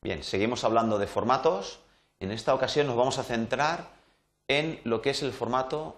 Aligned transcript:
Bien, 0.00 0.22
seguimos 0.22 0.62
hablando 0.62 0.98
de 0.98 1.08
formatos. 1.08 1.80
En 2.20 2.30
esta 2.30 2.54
ocasión 2.54 2.86
nos 2.86 2.96
vamos 2.96 3.18
a 3.18 3.24
centrar 3.24 3.88
en 4.46 4.80
lo 4.84 5.02
que 5.02 5.10
es 5.10 5.22
el 5.22 5.32
formato 5.32 5.96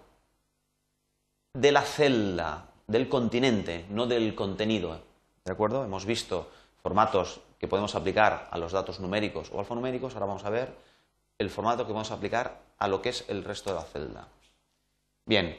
de 1.53 1.71
la 1.71 1.83
celda, 1.83 2.65
del 2.87 3.09
continente, 3.09 3.85
no 3.89 4.07
del 4.07 4.33
contenido. 4.33 4.99
¿De 5.45 5.51
acuerdo? 5.51 5.83
Hemos 5.83 6.05
visto 6.05 6.49
formatos 6.81 7.41
que 7.59 7.67
podemos 7.67 7.93
aplicar 7.93 8.47
a 8.49 8.57
los 8.57 8.71
datos 8.71 8.99
numéricos 8.99 9.51
o 9.53 9.59
alfanuméricos. 9.59 10.13
Ahora 10.15 10.25
vamos 10.25 10.45
a 10.45 10.49
ver 10.49 10.73
el 11.37 11.49
formato 11.51 11.85
que 11.85 11.93
vamos 11.93 12.09
a 12.09 12.15
aplicar 12.15 12.59
a 12.79 12.87
lo 12.87 13.01
que 13.01 13.09
es 13.09 13.25
el 13.27 13.43
resto 13.43 13.69
de 13.69 13.75
la 13.75 13.83
celda. 13.83 14.27
Bien, 15.27 15.57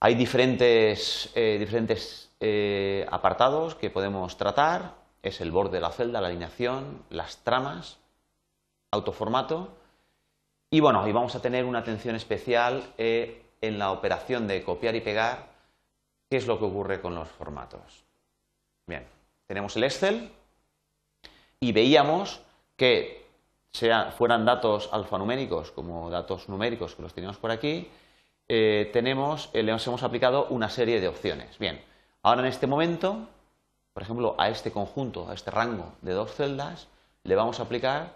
hay 0.00 0.14
diferentes, 0.14 1.30
eh, 1.34 1.56
diferentes 1.58 2.30
eh, 2.40 3.06
apartados 3.10 3.74
que 3.74 3.90
podemos 3.90 4.36
tratar. 4.38 4.94
Es 5.26 5.40
el 5.40 5.50
borde 5.50 5.78
de 5.78 5.80
la 5.80 5.90
celda, 5.90 6.20
la 6.20 6.28
alineación, 6.28 7.02
las 7.10 7.38
tramas, 7.38 7.98
autoformato. 8.92 9.76
Y 10.70 10.78
bueno, 10.78 11.02
ahí 11.02 11.10
vamos 11.10 11.34
a 11.34 11.42
tener 11.42 11.64
una 11.64 11.80
atención 11.80 12.14
especial 12.14 12.94
eh, 12.96 13.42
en 13.60 13.76
la 13.76 13.90
operación 13.90 14.46
de 14.46 14.62
copiar 14.62 14.94
y 14.94 15.00
pegar, 15.00 15.48
qué 16.30 16.36
es 16.36 16.46
lo 16.46 16.60
que 16.60 16.66
ocurre 16.66 17.00
con 17.00 17.16
los 17.16 17.28
formatos. 17.28 18.04
Bien, 18.86 19.04
tenemos 19.48 19.74
el 19.74 19.82
Excel 19.82 20.30
y 21.58 21.72
veíamos 21.72 22.40
que 22.76 23.26
sea, 23.72 24.12
fueran 24.12 24.44
datos 24.44 24.88
alfanuméricos 24.92 25.72
como 25.72 26.08
datos 26.08 26.48
numéricos 26.48 26.94
que 26.94 27.02
los 27.02 27.12
teníamos 27.12 27.38
por 27.38 27.50
aquí, 27.50 27.90
eh, 28.46 28.90
tenemos, 28.92 29.50
eh, 29.54 29.66
hemos 29.66 30.02
aplicado 30.04 30.46
una 30.50 30.70
serie 30.70 31.00
de 31.00 31.08
opciones. 31.08 31.58
Bien, 31.58 31.82
ahora 32.22 32.42
en 32.42 32.46
este 32.46 32.68
momento, 32.68 33.28
por 33.96 34.02
ejemplo, 34.02 34.34
a 34.36 34.50
este 34.50 34.72
conjunto, 34.72 35.30
a 35.30 35.32
este 35.32 35.50
rango 35.50 35.94
de 36.02 36.12
dos 36.12 36.34
celdas, 36.34 36.86
le 37.24 37.34
vamos 37.34 37.58
a 37.58 37.62
aplicar 37.62 38.12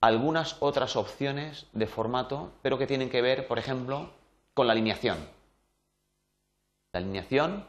algunas 0.00 0.56
otras 0.60 0.96
opciones 0.96 1.66
de 1.74 1.86
formato, 1.86 2.50
pero 2.62 2.78
que 2.78 2.86
tienen 2.86 3.10
que 3.10 3.20
ver, 3.20 3.46
por 3.46 3.58
ejemplo, 3.58 4.08
con 4.54 4.68
la 4.68 4.72
alineación. 4.72 5.18
La 6.94 7.00
alineación, 7.00 7.66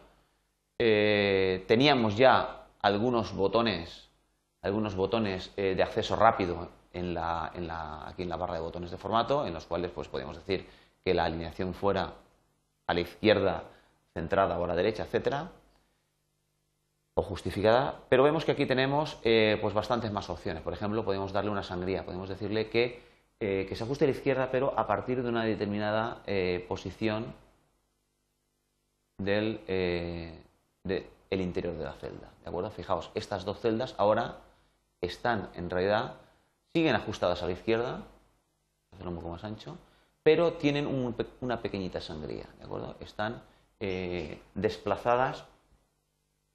eh, 0.80 1.66
teníamos 1.68 2.16
ya 2.16 2.64
algunos 2.80 3.36
botones, 3.36 4.08
algunos 4.62 4.96
botones 4.96 5.54
de 5.58 5.84
acceso 5.84 6.16
rápido 6.16 6.70
aquí 6.94 7.00
en 7.00 7.14
la 8.30 8.38
barra 8.38 8.54
de 8.54 8.62
botones 8.62 8.90
de 8.90 8.98
formato, 8.98 9.46
en 9.46 9.54
los 9.54 9.66
cuales 9.66 9.92
pues, 9.92 10.08
podemos 10.08 10.38
decir 10.38 10.66
que 11.04 11.14
la 11.14 11.26
alineación 11.26 11.74
fuera 11.74 12.14
a 12.88 12.94
la 12.94 13.02
izquierda, 13.02 13.64
centrada 14.14 14.58
o 14.58 14.64
a 14.64 14.68
la 14.68 14.76
derecha, 14.78 15.04
etcétera, 15.04 15.52
o 17.18 17.24
justificada, 17.24 18.00
pero 18.10 18.22
vemos 18.22 18.46
que 18.46 18.52
aquí 18.52 18.68
tenemos 18.68 19.18
eh, 19.24 19.58
pues 19.60 19.74
bastantes 19.74 20.12
más 20.12 20.30
opciones. 20.30 20.62
Por 20.62 20.74
ejemplo, 20.74 21.04
podemos 21.04 21.34
darle 21.34 21.50
una 21.50 21.64
sangría, 21.64 22.06
podemos 22.06 22.30
decirle 22.30 22.70
que, 22.70 23.02
eh, 23.40 23.66
que 23.68 23.76
se 23.76 23.84
ajuste 23.84 24.06
a 24.06 24.08
la 24.08 24.12
izquierda, 24.14 24.50
pero 24.52 24.78
a 24.78 24.86
partir 24.86 25.24
de 25.24 25.30
una 25.30 25.44
determinada 25.44 26.22
eh, 26.28 26.64
posición 26.68 27.34
del 29.18 29.62
el 29.68 31.42
interior 31.42 31.76
de 31.76 31.86
la 31.86 31.94
celda. 31.94 32.30
¿De 32.44 32.50
acuerdo? 32.50 32.70
Fijaos, 32.70 33.10
estas 33.16 33.46
dos 33.46 33.60
celdas 33.62 33.96
ahora 33.98 34.38
están 35.02 35.50
en 35.56 35.72
realidad, 35.72 36.14
siguen 36.72 36.94
ajustadas 36.94 37.42
a 37.42 37.48
la 37.48 37.54
izquierda, 37.54 38.04
hacerlo 38.94 39.10
un 39.10 39.18
poco 39.18 39.30
más 39.30 39.44
ancho, 39.44 39.76
pero 40.22 40.54
tienen 40.54 41.16
una 41.42 41.62
pequeñita 41.64 42.00
sangría, 42.00 42.46
¿de 42.60 42.64
acuerdo? 42.64 42.96
Están 43.00 43.42
desplazadas 44.54 45.46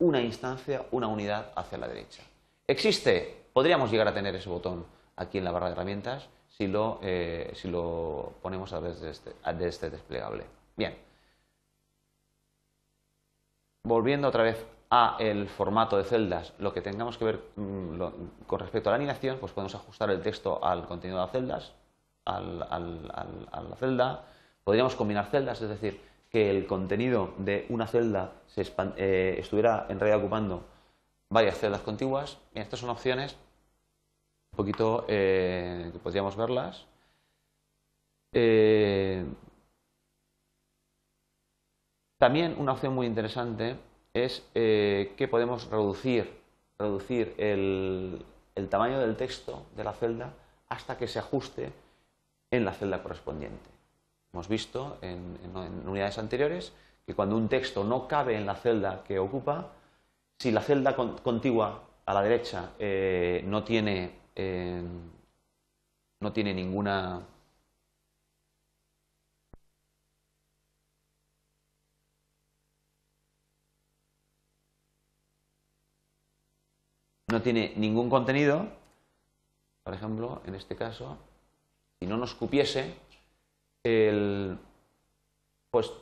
una 0.03 0.21
instancia, 0.21 0.85
una 0.91 1.07
unidad 1.07 1.53
hacia 1.55 1.79
la 1.79 1.87
derecha. 1.87 2.23
¿Existe? 2.67 3.47
Podríamos 3.53 3.91
llegar 3.91 4.09
a 4.09 4.15
tener 4.15 4.35
ese 4.35 4.49
botón 4.49 4.85
aquí 5.17 5.39
en 5.39 5.45
la 5.45 5.53
barra 5.53 5.67
de 5.67 5.73
herramientas 5.73 6.29
si 6.49 6.67
lo, 6.67 6.99
eh, 7.03 7.53
si 7.55 7.69
lo 7.69 8.35
ponemos 8.43 8.73
a 8.73 8.81
través 8.81 9.01
de 9.01 9.11
este, 9.11 9.31
de 9.31 9.69
este 9.69 9.91
desplegable. 9.91 10.45
Bien. 10.77 10.97
Volviendo 13.85 14.29
otra 14.29 14.43
vez 14.43 14.65
a 14.91 15.17
el 15.21 15.49
formato 15.49 15.97
de 15.97 16.05
celdas, 16.05 16.53
lo 16.59 16.73
que 16.73 16.83
tengamos 16.83 17.17
que 17.17 17.25
ver 17.25 17.41
mm, 17.57 18.01
con 18.47 18.59
respecto 18.59 18.91
a 18.91 18.93
la 18.93 18.97
animación, 18.97 19.39
pues 19.39 19.53
podemos 19.53 19.75
ajustar 19.75 20.11
el 20.11 20.21
texto 20.21 20.65
al 20.65 20.87
contenido 20.87 21.25
de 21.25 21.31
celdas, 21.31 21.73
a 22.25 22.41
la 22.41 23.77
celda. 23.79 24.25
Podríamos 24.65 24.97
combinar 24.97 25.27
celdas, 25.27 25.61
es 25.63 25.69
decir, 25.69 26.01
que 26.33 26.51
el 26.51 26.67
contenido 26.67 27.35
de 27.37 27.67
una 27.69 27.87
celda 27.87 28.33
se 28.47 28.63
eh, 28.97 29.37
estuviera 29.39 29.87
en 29.91 30.01
realidad 30.01 30.21
ocupando 30.21 30.65
varias 31.29 31.59
celdas 31.59 31.83
contiguas. 31.83 32.39
Y 32.55 32.61
estas 32.61 32.81
son 32.81 32.91
opciones 32.91 33.37
un 34.53 34.57
poquito 34.57 35.05
eh, 35.09 35.91
que 35.93 35.99
podríamos 35.99 36.37
verlas. 36.37 36.87
Eh, 38.33 39.27
también 42.19 42.57
una 42.59 42.73
opción 42.73 42.95
muy 42.95 43.07
interesante 43.07 43.77
es 44.15 44.43
que 44.53 45.29
podemos 45.31 45.69
reducir, 45.71 46.41
reducir 46.79 47.35
el 47.39 48.25
tamaño 48.71 49.01
del 49.01 49.17
texto 49.17 49.67
de 49.75 49.85
la 49.85 49.93
celda 49.93 50.33
hasta 50.69 50.97
que 50.97 51.09
se 51.09 51.19
ajuste 51.19 51.73
en 52.51 52.65
la 52.65 52.73
celda 52.73 53.03
correspondiente. 53.03 53.82
Hemos 54.33 54.49
visto 54.49 54.99
en, 55.03 55.39
unidades 55.87 56.19
anteriores 56.19 56.73
que 57.07 57.15
cuando 57.15 57.37
un 57.37 57.49
texto 57.49 57.85
no 57.85 58.09
cabe 58.09 58.37
en 58.37 58.47
la 58.47 58.55
celda 58.55 59.05
que 59.05 59.19
ocupa, 59.19 59.73
si 60.39 60.51
la 60.51 60.63
celda 60.63 60.97
contigua 60.97 61.83
a 62.07 62.15
la 62.15 62.23
derecha 62.23 62.71
eh, 62.79 63.45
no 63.47 63.63
tiene 63.65 64.21
eh, 64.35 64.83
no 66.21 66.33
tiene 66.33 66.55
ninguna 66.55 67.21
no 77.33 77.43
tiene 77.43 77.73
ningún 77.77 78.11
contenido, 78.11 78.69
por 79.83 79.95
ejemplo, 79.95 80.43
en 80.47 80.55
este 80.55 80.77
caso, 80.77 81.19
si 81.99 82.07
no 82.07 82.17
nos 82.19 82.35
cupiese, 82.35 82.95
el, 83.85 84.59
pues 85.71 85.93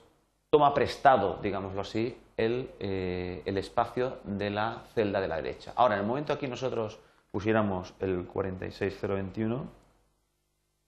toma 0.50 0.74
prestado, 0.74 1.38
digámoslo 1.42 1.80
así, 1.80 2.16
el, 2.36 2.70
eh, 2.78 3.42
el, 3.44 3.58
espacio 3.58 4.18
de 4.24 4.50
la 4.50 4.84
celda 4.94 5.20
de 5.20 5.28
la 5.28 5.36
derecha. 5.36 5.72
Ahora, 5.76 5.94
en 5.94 6.00
el 6.02 6.06
momento 6.06 6.32
aquí 6.32 6.48
nosotros 6.48 6.98
pusiéramos 7.30 7.94
el 8.00 8.26
46021, 8.26 9.68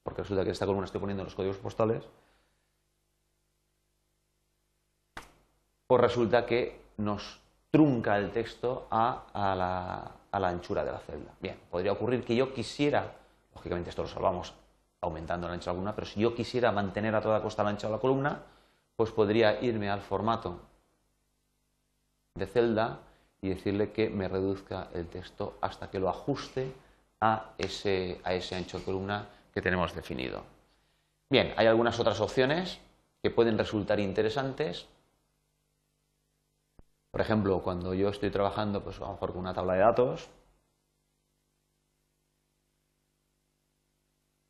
porque 0.02 0.22
resulta 0.22 0.42
que 0.42 0.48
en 0.48 0.52
esta 0.52 0.66
columna 0.66 0.86
estoy 0.86 1.00
poniendo 1.00 1.24
los 1.24 1.34
códigos 1.34 1.58
postales, 1.58 2.04
pues 5.86 6.00
resulta 6.00 6.46
que 6.46 6.80
nos 6.96 7.40
trunca 7.70 8.18
el 8.18 8.30
texto 8.32 8.86
a, 8.90 9.24
la, 9.34 10.12
a 10.30 10.40
la 10.40 10.48
anchura 10.48 10.84
de 10.84 10.92
la 10.92 10.98
celda. 10.98 11.32
Bien, 11.40 11.58
podría 11.70 11.92
ocurrir 11.92 12.24
que 12.24 12.34
yo 12.34 12.52
quisiera, 12.52 13.14
lógicamente 13.54 13.90
esto 13.90 14.02
lo 14.02 14.08
salvamos 14.08 14.54
aumentando 15.02 15.48
la 15.48 15.54
ancha 15.54 15.70
de 15.70 15.74
la 15.74 15.74
columna, 15.74 15.94
pero 15.94 16.06
si 16.06 16.20
yo 16.20 16.34
quisiera 16.34 16.72
mantener 16.72 17.14
a 17.14 17.20
toda 17.20 17.42
costa 17.42 17.62
la 17.62 17.70
ancha 17.70 17.88
de 17.88 17.92
la 17.92 17.98
columna, 18.00 18.40
pues 18.96 19.10
podría 19.10 19.60
irme 19.60 19.90
al 19.90 20.00
formato 20.00 20.60
de 22.34 22.46
celda 22.46 22.98
y 23.40 23.48
decirle 23.48 23.92
que 23.92 24.08
me 24.08 24.28
reduzca 24.28 24.88
el 24.94 25.08
texto 25.08 25.58
hasta 25.60 25.90
que 25.90 25.98
lo 25.98 26.08
ajuste 26.08 26.72
a 27.20 27.50
ese, 27.58 28.20
a 28.24 28.34
ese 28.34 28.54
ancho 28.54 28.78
de 28.78 28.84
columna 28.84 29.26
que 29.52 29.60
tenemos 29.60 29.94
definido. 29.94 30.44
Bien, 31.28 31.52
hay 31.56 31.66
algunas 31.66 31.98
otras 31.98 32.20
opciones 32.20 32.78
que 33.22 33.30
pueden 33.30 33.58
resultar 33.58 33.98
interesantes. 33.98 34.86
Por 37.10 37.20
ejemplo, 37.20 37.60
cuando 37.60 37.94
yo 37.94 38.08
estoy 38.08 38.30
trabajando, 38.30 38.82
pues 38.82 38.98
a 38.98 39.00
lo 39.00 39.12
mejor 39.12 39.32
con 39.32 39.40
una 39.40 39.54
tabla 39.54 39.74
de 39.74 39.80
datos, 39.80 40.28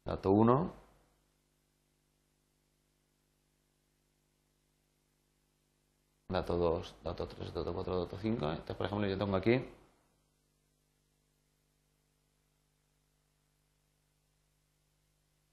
dato 0.04 0.30
1, 0.30 0.72
dato 6.28 6.56
2, 6.56 6.94
dato 7.04 7.26
3, 7.26 7.52
dato 7.54 7.72
4, 7.72 7.98
dato 8.04 8.18
5. 8.18 8.50
Entonces, 8.50 8.76
por 8.76 8.86
ejemplo, 8.86 9.06
yo 9.08 9.18
tengo 9.18 9.36
aquí 9.36 9.64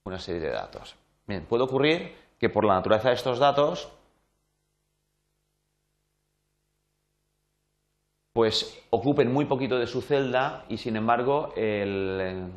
una 0.05 0.19
serie 0.19 0.41
de 0.41 0.49
datos. 0.49 0.95
Bien, 1.27 1.45
puede 1.45 1.63
ocurrir 1.63 2.15
que 2.39 2.49
por 2.49 2.65
la 2.65 2.75
naturaleza 2.75 3.09
de 3.09 3.15
estos 3.15 3.39
datos, 3.39 3.89
pues 8.33 8.81
ocupen 8.89 9.31
muy 9.31 9.45
poquito 9.45 9.77
de 9.77 9.87
su 9.87 10.01
celda 10.01 10.65
y 10.69 10.77
sin 10.77 10.95
embargo 10.95 11.53
el, 11.55 12.51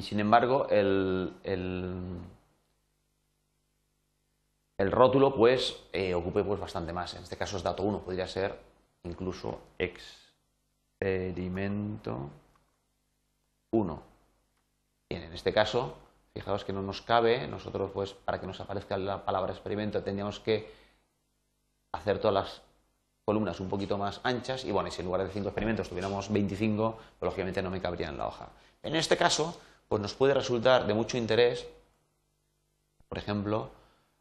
y 0.00 0.02
sin 0.02 0.18
embargo 0.18 0.66
el, 0.70 1.34
el, 1.42 2.22
rótulo 4.90 5.34
pues 5.34 5.76
eh, 5.92 6.14
ocupe 6.14 6.42
pues 6.42 6.58
bastante 6.58 6.94
más. 6.94 7.12
En 7.12 7.22
este 7.22 7.36
caso 7.36 7.58
es 7.58 7.62
dato 7.62 7.82
1, 7.82 8.00
podría 8.00 8.26
ser 8.26 8.58
incluso 9.02 9.60
experimento 9.78 12.30
1. 13.72 14.02
Bien, 15.10 15.24
en 15.24 15.34
este 15.34 15.52
caso, 15.52 15.98
fijaos 16.32 16.64
que 16.64 16.72
no 16.72 16.80
nos 16.80 17.02
cabe, 17.02 17.46
nosotros 17.46 17.90
pues 17.92 18.14
para 18.14 18.40
que 18.40 18.46
nos 18.46 18.58
aparezca 18.58 18.96
la 18.96 19.26
palabra 19.26 19.52
experimento 19.52 20.02
tendríamos 20.02 20.40
que 20.40 20.72
hacer 21.92 22.20
todas 22.20 22.34
las 22.34 22.62
columnas 23.26 23.60
un 23.60 23.68
poquito 23.68 23.98
más 23.98 24.22
anchas 24.22 24.64
y 24.64 24.72
bueno, 24.72 24.90
si 24.90 25.02
en 25.02 25.08
lugar 25.08 25.24
de 25.24 25.30
5 25.30 25.46
experimentos 25.46 25.90
tuviéramos 25.90 26.32
25, 26.32 26.98
pues 27.18 27.26
lógicamente 27.26 27.60
no 27.60 27.70
me 27.70 27.82
cabría 27.82 28.08
en 28.08 28.16
la 28.16 28.28
hoja. 28.28 28.48
En 28.82 28.96
este 28.96 29.18
caso, 29.18 29.60
pues 29.90 30.00
nos 30.00 30.14
puede 30.14 30.34
resultar 30.34 30.86
de 30.86 30.94
mucho 30.94 31.18
interés, 31.18 31.66
por 33.08 33.18
ejemplo, 33.18 33.70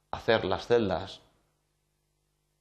hacer 0.09 0.43
las 0.43 0.65
celdas 0.65 1.21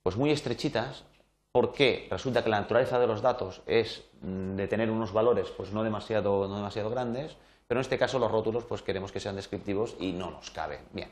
pues 0.02 0.14
muy 0.19 0.31
estrechitas 0.31 1.05
porque 1.50 2.06
resulta 2.10 2.44
que 2.44 2.50
la 2.50 2.60
naturaleza 2.60 2.99
de 2.99 3.06
los 3.06 3.22
datos 3.22 3.62
es 3.64 4.05
mm, 4.20 4.56
de 4.56 4.69
tener 4.69 4.90
unos 4.90 5.14
valores 5.14 5.49
pues 5.56 5.72
no 5.72 5.82
demasiado, 5.82 6.46
no 6.49 6.56
demasiado 6.56 6.90
grandes, 6.90 7.34
pero 7.66 7.81
en 7.81 7.82
este 7.87 7.96
caso 7.96 8.19
los 8.19 8.31
rótulos 8.31 8.64
pues 8.64 8.82
queremos 8.82 9.11
que 9.11 9.20
sean 9.20 9.37
descriptivos 9.37 9.96
y 9.99 10.12
no 10.12 10.31
nos 10.31 10.50
cabe. 10.50 10.81
Bien, 10.93 11.11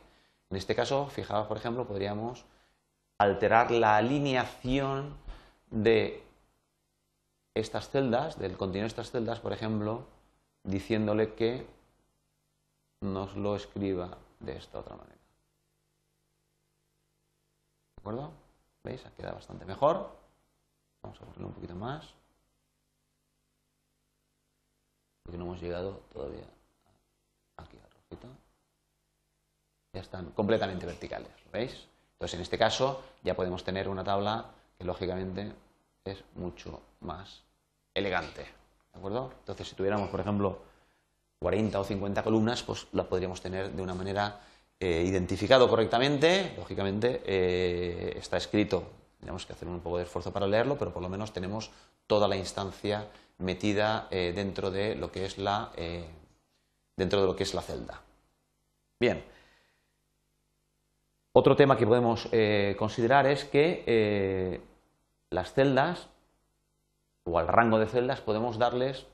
en 0.50 0.56
este 0.58 0.75
caso, 0.75 1.06
fijaos 1.06 1.46
por 1.46 1.56
ejemplo, 1.56 1.87
podríamos 1.87 2.44
alterar 3.16 3.70
la 3.70 3.96
alineación 3.96 5.16
de 5.70 6.22
estas 7.54 7.88
celdas, 7.88 8.38
del 8.38 8.58
contenido 8.58 8.82
de 8.82 8.88
estas 8.88 9.12
celdas, 9.12 9.40
por 9.40 9.54
ejemplo, 9.54 10.04
diciéndole 10.62 11.32
que 11.32 11.75
nos 13.06 13.36
lo 13.36 13.56
escriba 13.56 14.18
de 14.40 14.56
esta 14.56 14.78
otra 14.78 14.96
manera. 14.96 15.16
¿De 17.96 18.00
acuerdo? 18.00 18.32
¿Veis? 18.82 19.02
Queda 19.16 19.32
bastante 19.32 19.64
mejor. 19.64 20.10
Vamos 21.02 21.20
a 21.20 21.24
ponerlo 21.24 21.48
un 21.48 21.54
poquito 21.54 21.74
más. 21.74 22.04
Porque 25.22 25.38
no 25.38 25.44
hemos 25.44 25.60
llegado 25.60 26.02
todavía 26.12 26.46
aquí 27.56 27.78
al 27.78 27.90
rojito. 27.90 28.28
Ya 29.92 30.00
están 30.02 30.30
completamente 30.32 30.86
verticales, 30.86 31.32
¿veis? 31.52 31.88
Entonces, 32.12 32.34
en 32.34 32.42
este 32.42 32.58
caso, 32.58 33.02
ya 33.22 33.34
podemos 33.34 33.64
tener 33.64 33.88
una 33.88 34.04
tabla 34.04 34.52
que 34.78 34.84
lógicamente 34.84 35.52
es 36.04 36.22
mucho 36.34 36.80
más 37.00 37.42
elegante. 37.94 38.42
¿De 38.92 38.98
acuerdo? 38.98 39.32
Entonces, 39.40 39.68
si 39.68 39.74
tuviéramos, 39.74 40.08
por 40.10 40.20
ejemplo, 40.20 40.58
40 41.38 41.80
o 41.80 41.84
50 41.84 42.22
columnas, 42.22 42.62
pues 42.62 42.86
la 42.92 43.04
podríamos 43.04 43.40
tener 43.40 43.70
de 43.70 43.82
una 43.82 43.94
manera 43.94 44.40
eh, 44.78 45.04
identificado 45.06 45.68
correctamente. 45.68 46.52
Lógicamente, 46.56 47.22
eh, 47.24 48.14
está 48.18 48.36
escrito. 48.36 48.84
Tenemos 49.20 49.46
que 49.46 49.52
hacer 49.52 49.68
un 49.68 49.80
poco 49.80 49.98
de 49.98 50.04
esfuerzo 50.04 50.32
para 50.32 50.46
leerlo, 50.46 50.76
pero 50.76 50.92
por 50.92 51.02
lo 51.02 51.08
menos 51.08 51.32
tenemos 51.32 51.70
toda 52.06 52.28
la 52.28 52.36
instancia 52.36 53.08
metida 53.38 54.06
eh, 54.10 54.32
dentro 54.34 54.70
de 54.70 54.94
lo 54.94 55.10
que 55.10 55.24
es 55.24 55.38
la 55.38 55.72
dentro 56.96 57.20
de 57.20 57.26
lo 57.26 57.36
que 57.36 57.42
es 57.42 57.52
la 57.52 57.60
celda. 57.60 58.00
Bien. 58.98 59.22
Otro 61.32 61.54
tema 61.54 61.76
que 61.76 61.86
podemos 61.86 62.28
considerar 62.78 63.26
es 63.26 63.44
que 63.44 64.62
las 65.28 65.52
celdas 65.52 66.08
o 67.24 67.38
al 67.38 67.48
rango 67.48 67.78
de 67.78 67.86
celdas 67.86 68.22
podemos 68.22 68.58
darles, 68.58 69.06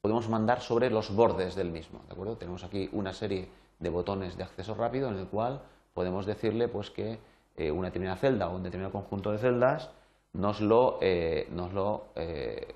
podemos 0.00 0.28
mandar 0.28 0.60
sobre 0.60 0.90
los 0.90 1.14
bordes 1.14 1.54
del 1.54 1.70
mismo, 1.70 2.00
¿de 2.06 2.12
acuerdo? 2.12 2.36
Tenemos 2.36 2.64
aquí 2.64 2.88
una 2.92 3.12
serie 3.12 3.48
de 3.78 3.90
botones 3.90 4.36
de 4.36 4.44
acceso 4.44 4.74
rápido 4.74 5.08
en 5.08 5.18
el 5.18 5.26
cual 5.26 5.60
podemos 5.94 6.26
decirle 6.26 6.68
pues 6.68 6.90
que 6.90 7.18
eh, 7.56 7.70
una 7.70 7.88
determinada 7.88 8.16
celda 8.16 8.48
o 8.48 8.56
un 8.56 8.62
determinado 8.62 8.92
conjunto 8.92 9.32
de 9.32 9.38
celdas 9.38 9.90
nos 10.32 10.60
lo, 10.60 10.98
eh, 11.00 11.48
nos 11.50 11.72
lo 11.72 12.04
eh, 12.14 12.74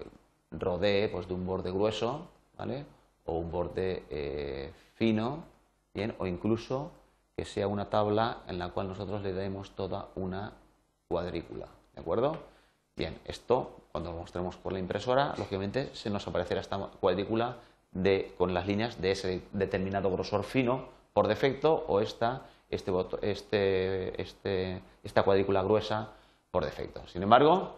rodee 0.50 1.08
pues, 1.08 1.28
de 1.28 1.34
un 1.34 1.46
borde 1.46 1.70
grueso, 1.70 2.28
¿vale? 2.58 2.84
O 3.24 3.38
un 3.38 3.50
borde 3.50 4.72
fino, 4.94 5.44
bien, 5.94 6.14
o 6.18 6.26
incluso 6.26 6.90
que 7.36 7.44
sea 7.44 7.66
una 7.68 7.88
tabla 7.88 8.42
en 8.46 8.58
la 8.58 8.68
cual 8.70 8.88
nosotros 8.88 9.22
le 9.22 9.32
demos 9.32 9.70
toda 9.70 10.08
una 10.14 10.52
cuadrícula, 11.08 11.68
¿de 11.94 12.00
acuerdo? 12.00 12.36
Bien, 12.96 13.18
esto 13.24 13.70
cuando 13.94 14.10
lo 14.10 14.18
mostremos 14.18 14.56
por 14.56 14.72
la 14.72 14.80
impresora, 14.80 15.34
lógicamente 15.38 15.94
se 15.94 16.10
nos 16.10 16.26
aparecerá 16.26 16.60
esta 16.60 16.78
cuadrícula 16.98 17.58
de, 17.92 18.34
con 18.36 18.52
las 18.52 18.66
líneas 18.66 19.00
de 19.00 19.12
ese 19.12 19.42
determinado 19.52 20.10
grosor 20.10 20.42
fino 20.42 20.88
por 21.12 21.28
defecto 21.28 21.84
o 21.86 22.00
esta, 22.00 22.42
este, 22.68 22.90
este, 23.22 24.20
este, 24.20 24.82
esta 25.04 25.22
cuadrícula 25.22 25.62
gruesa 25.62 26.08
por 26.50 26.64
defecto. 26.64 27.06
Sin 27.06 27.22
embargo, 27.22 27.76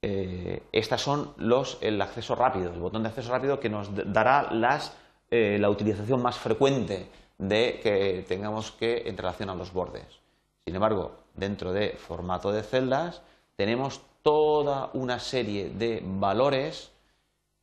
eh, 0.00 0.62
estas 0.72 1.02
son 1.02 1.34
los, 1.36 1.76
el 1.82 2.00
acceso 2.00 2.34
rápido, 2.34 2.72
el 2.72 2.80
botón 2.80 3.02
de 3.02 3.10
acceso 3.10 3.30
rápido 3.30 3.60
que 3.60 3.68
nos 3.68 3.90
dará 4.10 4.50
las, 4.50 4.96
eh, 5.30 5.58
la 5.60 5.68
utilización 5.68 6.22
más 6.22 6.38
frecuente 6.38 7.06
de 7.36 7.80
que 7.82 8.24
tengamos 8.26 8.70
que 8.72 9.02
en 9.04 9.18
relación 9.18 9.50
a 9.50 9.54
los 9.54 9.74
bordes. 9.74 10.20
Sin 10.64 10.74
embargo, 10.74 11.18
dentro 11.34 11.74
de 11.74 11.90
formato 11.98 12.50
de 12.50 12.62
celdas 12.62 13.20
tenemos 13.60 14.00
toda 14.22 14.88
una 14.94 15.18
serie 15.18 15.68
de 15.68 16.02
valores, 16.02 16.92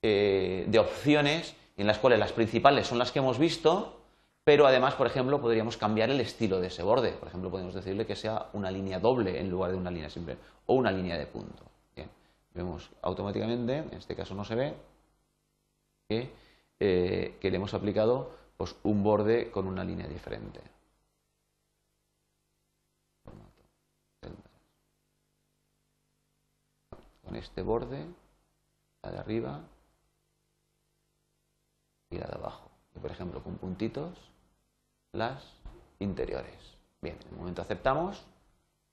eh, 0.04 0.64
de 0.68 0.78
opciones, 0.78 1.56
en 1.76 1.88
las 1.88 1.98
cuales 1.98 2.20
las 2.20 2.34
principales 2.34 2.86
son 2.86 3.00
las 3.00 3.12
que 3.12 3.18
hemos 3.18 3.40
visto, 3.40 4.00
pero 4.44 4.68
además, 4.68 4.94
por 4.94 5.08
ejemplo, 5.08 5.42
podríamos 5.42 5.76
cambiar 5.76 6.12
el 6.12 6.22
estilo 6.22 6.62
de 6.62 6.68
ese 6.68 6.84
borde. 6.84 7.14
Por 7.14 7.30
ejemplo, 7.30 7.50
podemos 7.50 7.74
decirle 7.74 8.06
que 8.06 8.16
sea 8.16 8.46
una 8.54 8.70
línea 8.70 9.00
doble 9.00 9.40
en 9.40 9.50
lugar 9.50 9.72
de 9.72 9.78
una 9.78 9.90
línea 9.90 10.12
simple, 10.12 10.38
o 10.68 10.76
una 10.76 10.92
línea 10.92 11.18
de 11.18 11.26
punto. 11.26 11.64
Bien, 11.96 12.10
vemos 12.54 12.92
automáticamente, 13.02 13.78
en 13.78 13.94
este 13.98 14.16
caso 14.16 14.36
no 14.36 14.46
se 14.46 14.54
ve, 14.54 14.74
que, 16.08 16.30
eh, 16.80 17.38
que 17.42 17.50
le 17.50 17.58
hemos 17.58 17.74
aplicado 17.74 18.30
pues, 18.56 18.76
un 18.84 19.02
borde 19.02 19.50
con 19.50 19.66
una 19.66 19.84
línea 19.84 20.06
diferente. 20.06 20.60
Con 27.28 27.36
este 27.36 27.62
borde, 27.62 28.06
la 29.04 29.12
de 29.12 29.20
arriba 29.20 29.60
y 32.10 32.18
la 32.18 32.28
de 32.28 32.36
abajo. 32.36 32.70
Y 32.96 33.00
por 33.00 33.12
ejemplo, 33.12 33.44
con 33.44 33.56
puntitos, 33.56 34.18
las 35.12 35.44
interiores. 36.00 36.78
Bien, 37.02 37.18
en 37.26 37.34
el 37.34 37.38
momento 37.38 37.62
aceptamos, 37.62 38.24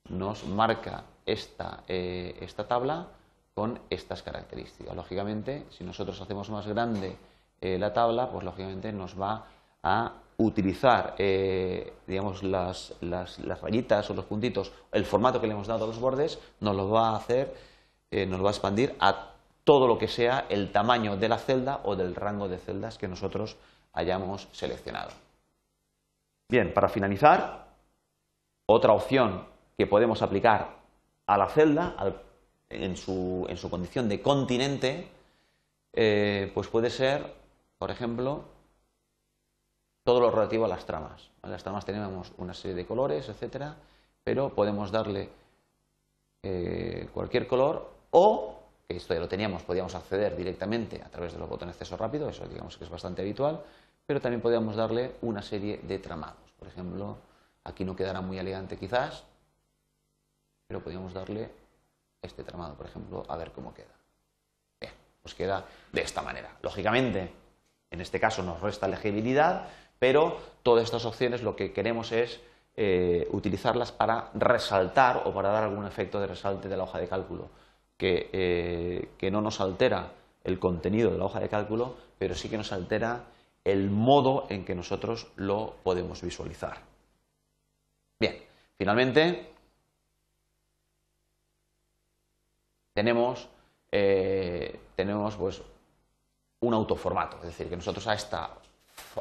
nos 0.09 0.45
marca 0.45 1.05
esta, 1.25 1.83
eh, 1.87 2.37
esta 2.41 2.67
tabla 2.67 3.07
con 3.53 3.79
estas 3.89 4.21
características. 4.21 4.95
Lógicamente, 4.95 5.65
si 5.69 5.83
nosotros 5.83 6.19
hacemos 6.21 6.49
más 6.49 6.67
grande 6.67 7.17
eh, 7.61 7.79
la 7.79 7.93
tabla, 7.93 8.29
pues 8.29 8.43
lógicamente 8.43 8.91
nos 8.91 9.19
va 9.19 9.47
a 9.81 10.11
utilizar 10.37 11.15
eh, 11.17 11.93
digamos 12.05 12.43
las, 12.43 12.93
las, 12.99 13.39
las, 13.39 13.61
rayitas 13.61 14.09
o 14.09 14.13
los 14.13 14.25
puntitos, 14.25 14.73
el 14.91 15.05
formato 15.05 15.39
que 15.39 15.47
le 15.47 15.53
hemos 15.53 15.67
dado 15.67 15.85
a 15.85 15.87
los 15.87 15.99
bordes, 15.99 16.37
nos 16.59 16.75
lo 16.75 16.89
va 16.89 17.11
a 17.11 17.15
hacer 17.15 17.55
eh, 18.15 18.25
nos 18.25 18.41
va 18.41 18.47
a 18.47 18.51
expandir 18.51 18.95
a 19.01 19.33
todo 19.65 19.87
lo 19.89 19.97
que 19.97 20.07
sea 20.07 20.45
el 20.47 20.71
tamaño 20.71 21.17
de 21.17 21.27
la 21.27 21.37
celda 21.37 21.81
o 21.83 21.97
del 21.97 22.15
rango 22.15 22.47
de 22.47 22.57
celdas 22.57 22.97
que 22.97 23.09
nosotros 23.09 23.57
hayamos 23.91 24.47
seleccionado. 24.53 25.11
Bien, 26.47 26.73
para 26.73 26.87
finalizar, 26.87 27.67
otra 28.67 28.93
opción 28.93 29.45
que 29.77 29.85
podemos 29.85 30.21
aplicar 30.21 30.77
a 31.27 31.37
la 31.37 31.49
celda 31.49 31.93
en, 32.69 32.95
su, 32.95 33.45
condición 33.69 34.07
de 34.07 34.21
continente, 34.21 35.09
eh, 35.91 36.49
pues 36.53 36.69
puede 36.69 36.89
ser, 36.89 37.33
por 37.77 37.91
ejemplo, 37.91 38.45
todo 40.05 40.21
lo 40.21 40.31
relativo 40.31 40.63
a 40.63 40.69
las 40.69 40.85
tramas. 40.85 41.31
En 41.43 41.51
las 41.51 41.63
tramas 41.63 41.83
tenemos 41.83 42.31
una 42.37 42.53
serie 42.53 42.77
de 42.77 42.85
colores, 42.85 43.27
etcétera, 43.27 43.75
pero 44.23 44.55
podemos 44.55 44.89
darle 44.89 45.29
eh, 46.43 47.09
cualquier 47.13 47.45
color 47.45 47.94
o, 48.17 48.55
que 48.87 48.95
esto 48.95 49.13
ya 49.13 49.19
lo 49.19 49.27
teníamos, 49.27 49.63
podíamos 49.63 49.93
acceder 49.93 50.37
directamente 50.37 51.01
a 51.03 51.09
través 51.09 51.33
de 51.33 51.39
los 51.39 51.49
botones 51.49 51.75
de 51.75 51.79
acceso 51.81 51.97
rápido, 51.97 52.29
eso 52.29 52.47
digamos 52.47 52.77
que 52.77 52.85
es 52.85 52.89
bastante 52.89 53.21
habitual, 53.21 53.61
pero 54.05 54.21
también 54.21 54.39
podíamos 54.39 54.77
darle 54.77 55.15
una 55.21 55.41
serie 55.41 55.81
de 55.83 55.99
tramados. 55.99 56.53
Por 56.57 56.69
ejemplo, 56.69 57.17
aquí 57.65 57.83
no 57.83 57.93
quedará 57.93 58.21
muy 58.21 58.39
elegante 58.39 58.77
quizás, 58.77 59.25
pero 60.65 60.79
podríamos 60.79 61.13
darle 61.13 61.49
este 62.21 62.45
tramado, 62.45 62.75
por 62.75 62.85
ejemplo, 62.85 63.25
a 63.27 63.35
ver 63.35 63.51
cómo 63.51 63.73
queda. 63.73 63.93
Bien, 64.79 64.93
pues 65.21 65.35
queda 65.35 65.65
de 65.91 66.01
esta 66.01 66.21
manera. 66.21 66.55
Lógicamente, 66.61 67.33
en 67.91 67.99
este 67.99 68.21
caso 68.21 68.43
nos 68.43 68.61
resta 68.61 68.87
legibilidad, 68.87 69.67
pero 69.99 70.39
todas 70.63 70.85
estas 70.85 71.03
opciones 71.03 71.43
lo 71.43 71.57
que 71.57 71.73
queremos 71.73 72.13
es 72.13 72.39
eh, 72.77 73.27
utilizarlas 73.31 73.91
para 73.91 74.29
resaltar 74.35 75.23
o 75.25 75.33
para 75.33 75.49
dar 75.49 75.65
algún 75.65 75.85
efecto 75.85 76.21
de 76.21 76.27
resalte 76.27 76.69
de 76.69 76.77
la 76.77 76.83
hoja 76.83 76.99
de 76.99 77.09
cálculo. 77.09 77.49
Eh, 77.99 79.09
que, 79.17 79.31
no 79.31 79.41
nos 79.41 79.61
altera 79.61 80.11
el 80.43 80.59
contenido 80.59 81.11
de 81.11 81.17
la 81.17 81.25
hoja 81.25 81.39
de 81.39 81.49
cálculo, 81.49 81.95
pero 82.17 82.35
sí 82.35 82.49
que 82.49 82.57
nos 82.57 82.71
altera 82.71 83.25
el 83.63 83.89
modo 83.89 84.45
en 84.49 84.65
que 84.65 84.75
nosotros 84.75 85.27
lo 85.37 85.75
podemos 85.83 86.21
visualizar. 86.21 86.79
Bien, 88.19 88.43
finalmente 88.77 89.49
tenemos 92.93 93.49
eh, 93.91 94.77
tenemos 94.95 95.35
pues, 95.35 95.61
un 96.59 96.73
autoformato, 96.73 97.37
es 97.37 97.43
decir, 97.43 97.69
que 97.69 97.77
nosotros 97.77 98.05
a 98.07 98.13
esta, 98.13 98.49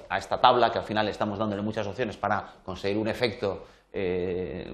a 0.08 0.18
esta 0.18 0.40
tabla, 0.40 0.72
que 0.72 0.78
al 0.78 0.84
final 0.84 1.06
estamos 1.08 1.38
dándole 1.38 1.62
muchas 1.62 1.86
opciones 1.86 2.16
para 2.16 2.54
conseguir 2.64 2.98
un 2.98 3.06
efecto 3.06 3.66
eh, 3.96 4.66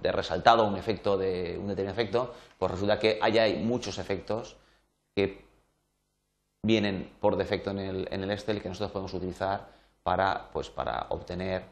de 0.00 0.12
resaltado, 0.12 0.66
un 0.66 0.76
efecto 0.76 1.18
de 1.18 1.58
un 1.60 1.68
determinado 1.68 2.00
efecto, 2.00 2.34
pues 2.58 2.72
resulta 2.72 2.98
que 2.98 3.18
hay 3.20 3.62
muchos 3.62 3.98
efectos 3.98 4.56
que 5.14 5.44
vienen 6.62 7.12
por 7.20 7.36
defecto 7.36 7.70
en 7.70 7.78
el, 7.80 8.08
en 8.10 8.22
el 8.22 8.30
Excel 8.30 8.62
que 8.62 8.70
nosotros 8.70 8.92
podemos 8.92 9.12
utilizar 9.12 9.68
para, 10.02 10.48
pues, 10.54 10.70
para 10.70 11.06
obtener 11.10 11.64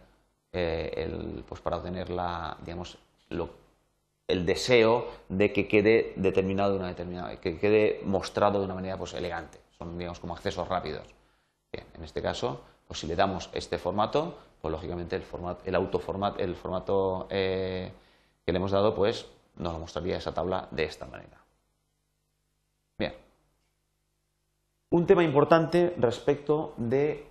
eh, 0.53 0.93
el, 0.95 1.43
pues 1.49 1.63
para 1.63 1.79
obtener 1.79 2.11
la, 2.11 2.59
digamos, 2.65 2.99
el 4.29 4.45
deseo 4.45 5.09
de 5.31 5.55
que 5.55 5.69
quede 5.69 6.13
determinado 6.17 6.73
de 6.73 6.79
una 6.81 6.89
determinada, 6.89 7.41
que 7.41 7.59
quede 7.59 8.03
mostrado 8.05 8.59
de 8.59 8.67
una 8.67 8.75
manera 8.75 8.99
pues, 8.99 9.15
elegante. 9.15 9.59
Son, 9.79 9.97
digamos, 9.97 10.21
como 10.21 10.35
accesos 10.35 10.69
rápidos. 10.69 11.07
en 11.73 12.05
este 12.05 12.21
caso, 12.21 12.61
pues 12.91 12.99
si 12.99 13.07
le 13.07 13.15
damos 13.15 13.49
este 13.53 13.79
formato, 13.79 14.37
pues 14.61 14.73
lógicamente 14.73 15.15
el, 15.15 15.23
formato, 15.23 15.63
el 15.65 15.77
autoformat, 15.77 16.41
el 16.41 16.57
formato 16.57 17.29
eh, 17.31 17.93
que 18.45 18.51
le 18.51 18.59
hemos 18.59 18.73
dado, 18.73 18.97
pues 18.97 19.31
nos 19.59 19.79
mostraría 19.79 20.17
esa 20.17 20.35
tabla 20.35 20.67
de 20.73 20.83
esta 20.87 21.07
manera. 21.07 21.39
Bien. 22.99 23.15
Un 24.91 25.07
tema 25.07 25.23
importante 25.23 25.95
respecto 25.99 26.75
de 26.79 27.29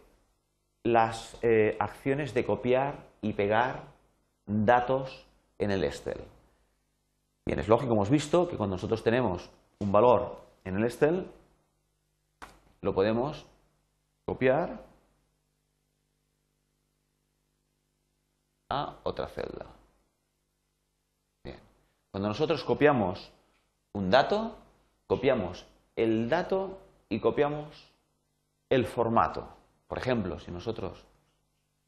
las 0.86 1.36
eh, 1.42 1.76
acciones 1.78 2.34
de 2.34 2.46
copiar 2.46 2.96
y 3.22 3.34
pegar 3.34 3.84
datos 4.46 5.26
en 5.58 5.72
el 5.72 5.84
Excel. 5.84 6.22
Bien, 7.46 7.60
es 7.60 7.68
lógico, 7.68 7.92
hemos 7.92 8.10
visto 8.10 8.48
que 8.48 8.56
cuando 8.56 8.78
nosotros 8.78 9.04
tenemos 9.04 9.50
un 9.80 9.92
valor 9.92 10.40
en 10.64 10.78
el 10.78 10.86
Excel, 10.86 11.28
lo 12.80 12.94
podemos 12.94 13.46
copiar 14.26 14.88
a 18.70 18.98
otra 19.04 19.28
celda. 19.28 19.66
Bien. 21.44 21.60
Cuando 22.12 22.30
nosotros 22.30 22.64
copiamos 22.64 23.32
un 23.94 24.10
dato, 24.10 24.56
copiamos 25.08 25.66
el 25.96 26.30
dato 26.30 26.80
y 27.10 27.20
copiamos 27.20 27.92
el 28.70 28.86
formato. 28.86 29.48
Por 29.88 29.98
ejemplo, 29.98 30.40
si 30.40 30.52
nosotros 30.52 31.04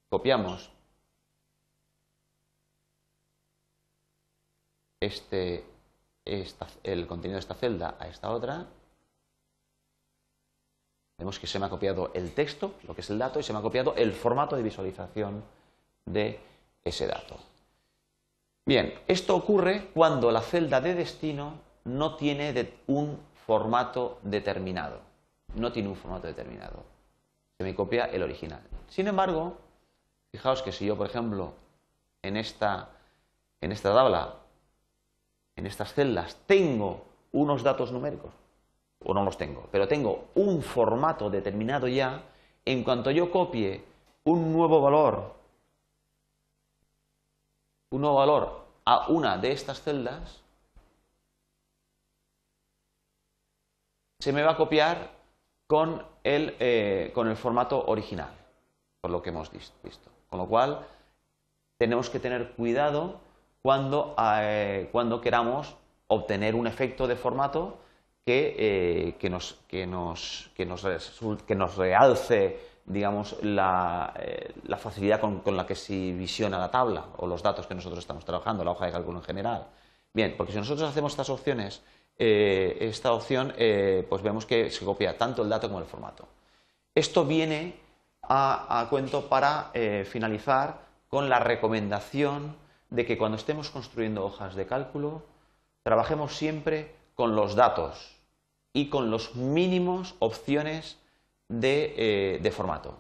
copiamos 0.10 0.72
este, 5.00 5.64
el 6.26 7.08
contenido 7.08 7.36
de 7.36 7.40
esta 7.40 7.56
celda 7.56 7.96
a 8.00 8.08
esta 8.08 8.32
otra, 8.32 8.68
vemos 11.20 11.40
que 11.40 11.48
se 11.48 11.60
me 11.60 11.68
ha 11.68 11.70
copiado 11.70 12.12
el 12.16 12.34
texto, 12.34 12.74
lo 12.88 12.96
que 12.96 13.02
es 13.02 13.10
el 13.12 13.20
dato, 13.20 13.40
y 13.40 13.44
se 13.44 13.54
me 13.54 13.60
ha 13.60 13.62
copiado 13.62 13.96
el 13.96 14.14
formato 14.14 14.56
de 14.56 14.64
visualización 14.64 15.44
de 16.06 16.40
ese 16.84 17.08
dato. 17.08 17.38
Bien, 18.66 18.94
esto 19.08 19.36
ocurre 19.36 19.90
cuando 19.94 20.32
la 20.32 20.42
celda 20.42 20.82
de 20.82 20.94
destino 20.94 21.54
no 21.86 22.16
tiene 22.16 22.74
un 22.88 23.20
formato 23.46 24.20
determinado. 24.22 25.00
No 25.56 25.72
tiene 25.72 25.90
un 25.90 25.96
formato 25.96 26.28
determinado. 26.28 26.84
Se 27.58 27.64
me 27.64 27.76
copia 27.76 28.06
el 28.06 28.24
original. 28.24 28.62
Sin 28.88 29.08
embargo, 29.08 29.58
fijaos 30.32 30.62
que 30.62 30.72
si 30.72 30.86
yo, 30.86 30.96
por 30.96 31.08
ejemplo, 31.08 31.54
en 32.22 32.38
esta, 32.38 32.90
en 33.60 33.72
esta 33.72 33.94
tabla 33.94 34.36
en 35.56 35.68
estas 35.68 35.94
celdas 35.94 36.38
tengo 36.48 37.06
unos 37.34 37.64
datos 37.64 37.92
numéricos, 37.92 38.32
o 39.04 39.14
no 39.14 39.24
los 39.24 39.38
tengo, 39.38 39.68
pero 39.72 39.88
tengo 39.88 40.26
un 40.36 40.62
formato 40.62 41.30
determinado 41.30 41.88
ya, 41.88 42.24
en 42.66 42.84
cuanto 42.84 43.12
yo 43.12 43.32
copie 43.32 43.84
un 44.24 44.52
nuevo 44.54 44.82
valor, 44.82 45.34
un 47.92 48.02
nuevo 48.02 48.18
valor 48.18 48.66
a 48.86 49.08
una 49.10 49.38
de 49.38 49.52
estas 49.52 49.82
celdas, 49.82 50.42
se 54.20 54.34
me 54.34 54.44
va 54.44 54.52
a 54.52 54.58
copiar 54.58 55.12
con 55.68 56.04
el, 56.24 56.56
eh, 56.60 57.12
con 57.14 57.28
el 57.28 57.36
formato 57.36 57.86
original, 57.86 58.32
por 59.02 59.12
lo 59.12 59.22
que 59.22 59.30
hemos 59.30 59.52
visto. 59.52 60.10
Con 60.30 60.40
lo 60.40 60.48
cual, 60.48 60.86
tenemos 61.78 62.10
que 62.10 62.20
tener 62.20 62.52
cuidado 62.52 63.20
cuando, 63.62 64.16
eh, 64.18 64.90
cuando 64.92 65.22
queramos 65.22 65.76
obtener 66.08 66.56
un 66.56 66.68
efecto 66.68 67.08
de 67.08 67.16
formato 67.16 67.78
que, 68.26 68.56
eh, 68.58 69.16
que, 69.18 69.30
nos, 69.30 69.60
que, 69.68 69.88
nos, 69.88 70.52
que, 70.56 70.66
nos, 70.66 70.84
que 71.46 71.56
nos 71.56 71.76
realce 71.76 72.71
digamos, 72.86 73.36
la, 73.42 74.14
eh, 74.18 74.54
facilidad 74.78 75.20
con, 75.20 75.42
la 75.56 75.66
que 75.66 75.76
se 75.76 76.12
visiona 76.14 76.58
la 76.60 76.72
tabla 76.72 77.06
o 77.18 77.28
los 77.28 77.42
datos 77.42 77.68
que 77.68 77.76
nosotros 77.76 78.00
estamos 78.00 78.26
trabajando, 78.26 78.64
la 78.64 78.72
hoja 78.72 78.86
de 78.86 78.92
cálculo 78.92 79.20
en 79.20 79.24
general. 79.24 79.68
Bien, 80.14 80.36
porque 80.38 80.52
si 80.52 80.60
nosotros 80.60 80.90
hacemos 80.90 81.14
estas 81.14 81.30
opciones, 81.30 81.82
esta 82.18 83.14
opción, 83.14 83.54
pues 84.10 84.22
vemos 84.22 84.46
que 84.46 84.70
se 84.70 84.86
copia 84.86 85.18
tanto 85.18 85.42
el 85.42 85.50
dato 85.50 85.68
como 85.68 85.80
el 85.80 85.86
formato. 85.86 86.28
Esto 86.94 87.26
viene 87.26 87.76
a, 88.22 88.82
a 88.82 88.90
cuento 88.90 89.28
para 89.28 89.72
finalizar 90.06 90.82
con 91.08 91.30
la 91.30 91.40
recomendación 91.40 92.56
de 92.90 93.06
que 93.06 93.18
cuando 93.18 93.38
estemos 93.38 93.70
construyendo 93.70 94.26
hojas 94.26 94.54
de 94.54 94.68
cálculo, 94.68 95.24
trabajemos 95.84 96.36
siempre 96.36 96.94
con 97.16 97.36
los 97.36 97.56
datos 97.56 98.18
y 98.74 98.90
con 98.90 99.12
los 99.12 99.36
mínimos 99.36 100.16
opciones 100.20 100.98
de, 101.52 102.40
eh, 102.44 102.52
formato. 102.52 102.98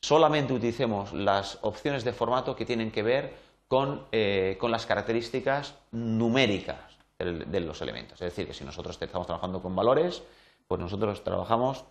Solamente 0.00 0.52
utilicemos 0.52 1.12
las 1.12 1.58
opciones 1.62 2.04
de 2.04 2.12
formato 2.12 2.54
que 2.54 2.64
tienen 2.64 2.90
que 2.90 3.02
ver 3.02 3.34
con, 3.66 4.06
eh, 4.12 4.56
las 4.62 4.86
características 4.86 5.74
numéricas 5.90 6.78
de, 7.18 7.60
los 7.60 7.82
elementos. 7.82 8.20
Es 8.20 8.32
decir, 8.32 8.46
que 8.46 8.54
si 8.54 8.64
nosotros 8.64 8.96
estamos 9.00 9.26
trabajando 9.26 9.60
con 9.60 9.74
valores, 9.74 10.22
pues 10.68 10.80
nosotros 10.80 11.24
trabajamos 11.24 11.84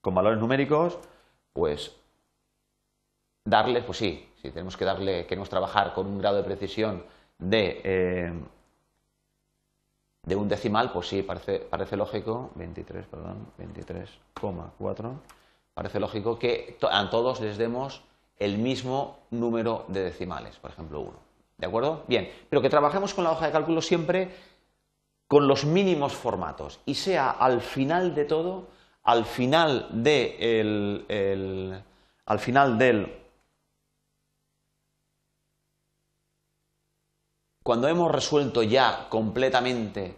con 0.00 0.14
valores 0.14 0.40
numéricos, 0.40 0.98
pues 1.52 1.94
darle, 3.44 3.82
pues 3.82 3.98
sí, 3.98 4.26
si 4.40 4.50
tenemos 4.50 4.76
que 4.76 4.86
darle, 4.86 5.26
queremos 5.26 5.50
trabajar 5.50 5.92
con 5.92 6.06
un 6.06 6.18
grado 6.18 6.36
de 6.38 6.44
precisión 6.44 7.04
de, 7.38 7.80
eh, 7.84 8.32
de 10.24 10.36
un 10.36 10.48
decimal, 10.48 10.92
pues 10.92 11.08
sí, 11.08 11.22
parece, 11.22 11.58
parece 11.58 11.96
lógico, 11.96 12.50
23, 12.54 13.06
perdón, 13.06 13.46
23,4, 13.58 15.12
parece 15.74 16.00
lógico 16.00 16.38
que 16.38 16.78
a 16.90 17.10
todos 17.10 17.40
les 17.40 17.58
demos 17.58 18.02
el 18.38 18.58
mismo 18.58 19.18
número 19.30 19.84
de 19.88 20.04
decimales, 20.04 20.56
por 20.56 20.70
ejemplo, 20.70 21.00
1. 21.00 21.12
¿De 21.58 21.66
acuerdo? 21.66 22.02
Bien, 22.08 22.30
pero 22.48 22.62
que 22.62 22.70
trabajemos 22.70 23.14
con 23.14 23.24
la 23.24 23.32
hoja 23.32 23.46
de 23.46 23.52
cálculo 23.52 23.80
siempre 23.80 24.30
con 25.28 25.46
los 25.46 25.64
mínimos 25.64 26.12
formatos 26.12 26.80
y 26.84 26.94
sea 26.94 27.30
al 27.30 27.60
final 27.60 28.14
de 28.14 28.24
todo, 28.24 28.66
al 29.02 29.24
final, 29.24 29.88
de 29.90 30.60
el, 30.60 31.82
al 32.26 32.38
final 32.38 32.78
del 32.78 33.23
Cuando 37.64 37.88
hemos 37.88 38.12
resuelto 38.12 38.62
ya 38.62 39.06
completamente 39.08 40.14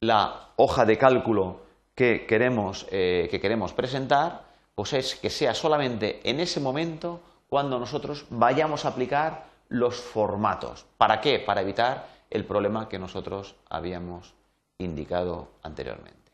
la 0.00 0.48
hoja 0.56 0.84
de 0.84 0.98
cálculo 0.98 1.60
que 1.94 2.26
queremos, 2.26 2.84
eh, 2.90 3.28
que 3.30 3.40
queremos 3.40 3.72
presentar, 3.72 4.42
pues 4.74 4.92
es 4.92 5.14
que 5.14 5.30
sea 5.30 5.54
solamente 5.54 6.20
en 6.28 6.40
ese 6.40 6.58
momento 6.58 7.20
cuando 7.48 7.78
nosotros 7.78 8.26
vayamos 8.30 8.84
a 8.84 8.88
aplicar 8.88 9.44
los 9.68 10.00
formatos. 10.00 10.84
¿Para 10.96 11.20
qué? 11.20 11.38
Para 11.38 11.60
evitar 11.60 12.08
el 12.28 12.44
problema 12.44 12.88
que 12.88 12.98
nosotros 12.98 13.54
habíamos 13.70 14.34
indicado 14.78 15.50
anteriormente. 15.62 16.32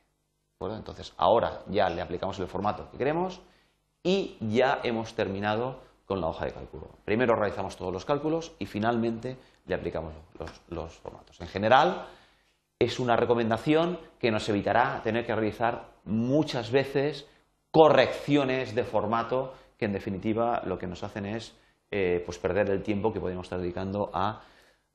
Entonces, 0.59 1.13
ahora 1.19 1.61
ya 1.69 1.91
le 1.91 2.01
aplicamos 2.01 2.39
el 2.39 2.47
formato 2.47 2.91
que 2.91 2.97
queremos 2.97 3.41
y 4.03 4.39
ya 4.41 4.81
hemos 4.85 5.13
terminado 5.13 5.81
con 6.05 6.21
la 6.21 6.29
hoja 6.29 6.47
de 6.47 6.53
cálculo. 6.53 6.89
Primero 7.05 7.35
realizamos 7.35 7.77
todos 7.77 7.93
los 7.93 8.05
cálculos 8.05 8.53
y 8.59 8.67
finalmente 8.67 9.37
le 9.67 9.75
aplicamos 9.75 10.13
los, 10.69 10.93
formatos. 10.95 11.41
En 11.41 11.49
general, 11.49 12.07
es 12.79 12.99
una 12.99 13.17
recomendación 13.17 13.99
que 14.19 14.31
nos 14.31 14.49
evitará 14.49 15.01
tener 15.03 15.25
que 15.25 15.35
realizar 15.35 15.89
muchas 16.05 16.71
veces 16.71 17.27
correcciones 17.71 18.75
de 18.75 18.85
formato 18.85 19.55
que 19.79 19.87
en 19.87 19.93
definitiva 19.93 20.63
lo 20.67 20.79
que 20.79 20.87
nos 20.87 21.03
hacen 21.03 21.27
es 21.27 21.57
eh, 21.91 22.23
pues 22.25 22.39
perder 22.39 22.71
el 22.71 22.83
tiempo 22.83 23.13
que 23.13 23.21
podemos 23.21 23.47
estar 23.47 23.59
dedicando 23.59 24.11
a, 24.13 24.43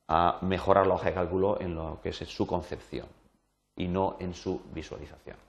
a 0.07 0.37
mejorar 0.41 0.87
la 0.87 0.95
hoja 0.95 1.09
de 1.09 1.15
cálculo 1.15 1.59
en 1.59 1.75
lo 1.75 1.99
que 2.01 2.09
es 2.09 2.17
su 2.17 2.45
concepción 2.45 3.07
y 3.75 3.87
no 3.87 4.17
en 4.19 4.33
su 4.33 4.61
visualización. 4.73 5.48